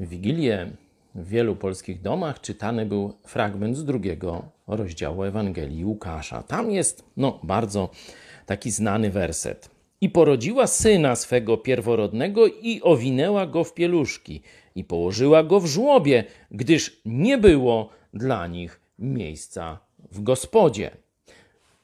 W 0.00 0.08
Wigilię 0.08 0.70
w 1.14 1.28
wielu 1.28 1.56
polskich 1.56 2.02
domach 2.02 2.40
czytany 2.40 2.86
był 2.86 3.14
fragment 3.24 3.76
z 3.76 3.84
drugiego 3.84 4.48
rozdziału 4.66 5.24
Ewangelii 5.24 5.84
Łukasza. 5.84 6.42
Tam 6.42 6.70
jest 6.70 7.04
no, 7.16 7.40
bardzo 7.42 7.90
taki 8.46 8.70
znany 8.70 9.10
werset. 9.10 9.70
I 10.00 10.10
porodziła 10.10 10.66
syna 10.66 11.16
swego 11.16 11.56
pierworodnego 11.56 12.46
i 12.46 12.80
owinęła 12.82 13.46
go 13.46 13.64
w 13.64 13.74
pieluszki 13.74 14.42
i 14.74 14.84
położyła 14.84 15.42
go 15.42 15.60
w 15.60 15.66
żłobie, 15.66 16.24
gdyż 16.50 17.00
nie 17.04 17.38
było 17.38 17.88
dla 18.14 18.46
nich 18.46 18.80
miejsca 18.98 19.78
w 20.12 20.22
gospodzie. 20.22 20.90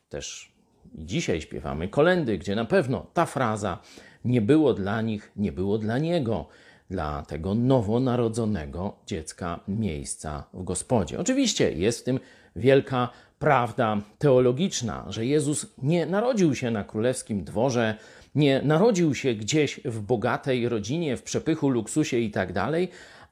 Też 0.09 0.53
dzisiaj 0.95 1.41
śpiewamy 1.41 1.89
kolendy, 1.89 2.39
gdzie 2.39 2.55
na 2.55 2.65
pewno 2.65 3.07
ta 3.15 3.27
fraza 3.27 3.79
nie 4.25 4.41
było 4.41 4.75
dla 4.75 5.03
nich, 5.03 5.33
nie 5.37 5.53
było 5.53 5.79
dla 5.79 5.99
niego, 5.99 6.49
dla 6.93 7.23
tego 7.23 7.55
nowonarodzonego 7.55 8.97
dziecka 9.07 9.61
miejsca 9.69 10.45
w 10.55 10.65
gospodzie. 10.65 11.19
Oczywiście 11.19 11.73
jest 11.73 12.01
w 12.01 12.05
tym 12.05 12.21
wielka 12.57 13.09
prawda 13.39 14.01
teologiczna, 14.19 15.05
że 15.09 15.27
Jezus 15.27 15.67
nie 15.83 16.07
narodził 16.07 16.55
się 16.55 16.71
na 16.71 16.85
królewskim 16.85 17.45
dworze, 17.45 17.95
nie 18.35 18.63
narodził 18.63 19.15
się 19.15 19.35
gdzieś 19.35 19.81
w 19.85 20.01
bogatej 20.01 20.69
rodzinie, 20.69 21.17
w 21.17 21.23
przepychu, 21.23 21.69
luksusie 21.69 22.19
i 22.19 22.31
tak 22.31 22.53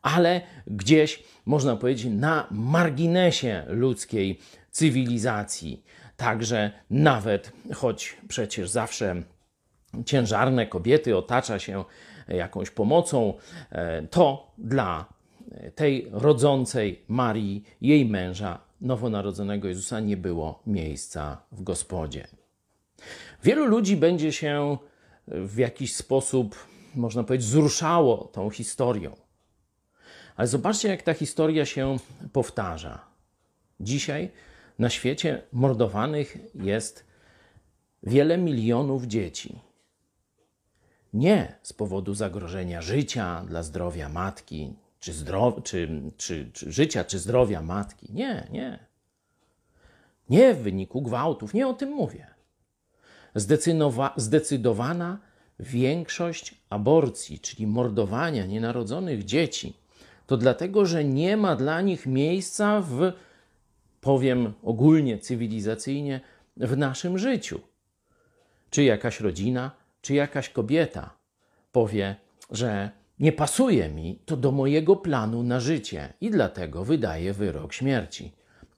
ale 0.03 0.41
gdzieś, 0.67 1.23
można 1.47 1.77
powiedzieć, 1.77 2.13
na 2.13 2.47
marginesie 2.51 3.65
ludzkiej 3.69 4.39
cywilizacji. 4.71 5.83
Także 6.17 6.71
nawet, 6.91 7.53
choć 7.75 8.17
przecież 8.29 8.71
zawsze 8.71 9.23
ciężarne 10.07 10.67
kobiety 10.67 11.17
otacza 11.17 11.59
się 11.59 11.85
jakąś 12.29 12.71
pomocą, 12.71 13.35
e, 13.71 14.03
to 14.03 14.53
dla 14.59 15.21
tej 15.75 16.09
rodzącej 16.11 17.05
Marii, 17.09 17.65
jej 17.81 18.07
męża, 18.07 18.59
nowonarodzonego 18.81 19.69
Jezusa, 19.69 20.01
nie 20.01 20.17
było 20.17 20.63
miejsca 20.67 21.43
w 21.53 21.63
gospodzie. 21.63 22.27
Wielu 23.45 23.67
ludzi 23.67 23.97
będzie 23.97 24.33
się 24.33 24.79
w 25.27 25.59
jakiś 25.59 25.97
sposób, 25.97 26.57
można 26.95 27.25
powiedzieć, 27.25 27.47
wzruszało 27.47 28.31
tą 28.33 28.51
historią. 28.51 29.17
Ale 30.37 30.47
zobaczcie, 30.47 30.89
jak 30.89 31.03
ta 31.03 31.15
historia 31.15 31.67
się 31.67 31.97
powtarza. 32.33 33.05
Dzisiaj 33.81 34.31
na 34.79 34.91
świecie 34.91 35.43
mordowanych 35.53 36.39
jest 36.55 37.07
wiele 38.03 38.39
milionów 38.39 39.05
dzieci. 39.05 39.59
Nie 41.13 41.59
z 41.63 41.73
powodu 41.73 42.15
zagrożenia 42.15 42.83
życia 42.83 43.45
dla 43.49 43.63
zdrowia 43.63 44.09
matki, 44.09 44.75
czy, 45.01 45.13
czy, 45.65 46.03
czy, 46.17 46.51
czy 46.53 46.73
życia, 46.73 47.05
czy 47.05 47.19
zdrowia 47.19 47.63
matki. 47.63 48.13
Nie, 48.13 48.49
nie. 48.53 48.79
Nie 50.29 50.55
w 50.55 50.59
wyniku 50.63 51.03
gwałtów, 51.03 51.55
nie 51.55 51.67
o 51.67 51.75
tym 51.75 51.91
mówię. 51.91 52.27
Zdecydowa- 53.37 54.13
zdecydowana 54.17 55.19
większość 55.61 56.55
aborcji, 56.71 57.39
czyli 57.39 57.67
mordowania 57.67 58.47
nienarodzonych 58.47 59.25
dzieci, 59.25 59.77
to 60.27 60.37
dlatego, 60.37 60.87
że 60.87 61.05
nie 61.05 61.37
ma 61.37 61.57
dla 61.57 61.81
nich 61.81 62.07
miejsca 62.07 62.81
w, 62.81 63.13
powiem 64.01 64.53
ogólnie, 64.63 65.19
cywilizacyjnie, 65.19 66.21
w 66.57 66.77
naszym 66.77 67.19
życiu. 67.19 67.61
Czy 68.71 68.85
jakaś 68.85 69.21
rodzina, 69.21 69.71
czy 70.01 70.15
jakaś 70.15 70.49
kobieta 70.49 71.17
powie, 71.73 72.17
że 72.51 72.91
nie 73.19 73.33
pasuje 73.33 73.89
mi 73.89 74.23
to 74.25 74.37
do 74.37 74.53
mojego 74.53 74.97
planu 74.97 75.43
na 75.43 75.61
życie 75.61 76.13
i 76.21 76.31
dlatego 76.31 76.85
wydaje 76.85 77.33
wyrok 77.33 77.73
śmierci, 77.73 78.33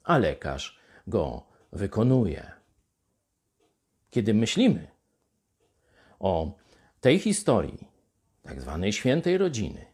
a 0.04 0.18
lekarz 0.18 0.78
go 1.06 1.46
wykonuje. 1.72 2.52
Kiedy 4.10 4.34
myślimy 4.34 4.86
o 6.20 6.58
tej 7.00 7.18
historii, 7.18 7.88
tak 8.42 8.60
zwanej 8.60 8.92
świętej 8.92 9.38
rodziny, 9.38 9.86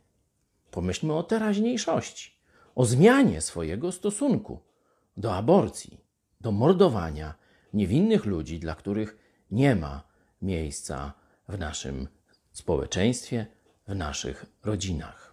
pomyślmy 0.71 1.15
o 1.15 1.23
teraźniejszości, 1.23 2.33
o 2.75 2.85
zmianie 2.85 3.41
swojego 3.41 3.93
stosunku 3.93 4.61
do 5.17 5.35
aborcji, 5.35 6.01
do 6.41 6.53
mordowania 6.53 7.35
niewinnych 7.73 8.25
ludzi, 8.25 8.59
dla 8.59 8.75
których 8.75 9.17
nie 9.51 9.77
ma 9.77 10.03
miejsca 10.43 11.13
w 11.49 11.59
naszym 11.59 12.09
społeczeństwie, 12.53 13.47
w 13.89 13.95
naszych 13.95 14.47
rodzinach. 14.65 15.28